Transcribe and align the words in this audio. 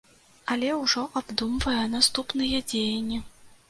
Але 0.55 0.69
ўжо 0.77 1.03
абдумвае 1.23 1.85
наступныя 1.95 2.67
дзеянні. 2.75 3.27